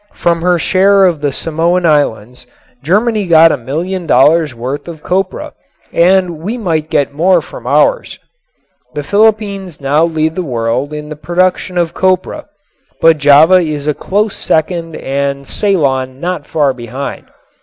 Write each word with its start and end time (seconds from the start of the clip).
From 0.15 0.41
her 0.41 0.57
share 0.57 1.05
of 1.05 1.21
the 1.21 1.31
Samoan 1.31 1.85
Islands 1.85 2.47
Germany 2.81 3.27
got 3.27 3.51
a 3.51 3.55
million 3.55 4.07
dollars' 4.07 4.55
worth 4.55 4.87
of 4.87 5.03
copra 5.03 5.53
and 5.93 6.39
we 6.39 6.57
might 6.57 6.89
get 6.89 7.13
more 7.13 7.39
from 7.39 7.67
ours. 7.67 8.17
The 8.95 9.03
Philippines 9.03 9.79
now 9.79 10.03
lead 10.03 10.33
the 10.33 10.41
world 10.41 10.91
in 10.91 11.09
the 11.09 11.15
production 11.15 11.77
of 11.77 11.93
copra, 11.93 12.47
but 12.99 13.19
Java 13.19 13.59
is 13.59 13.85
a 13.87 13.93
close 13.93 14.35
second 14.35 14.95
and 14.95 15.45
Ceylon 15.47 16.19
not 16.19 16.47
far 16.47 16.73
behind. 16.73 17.25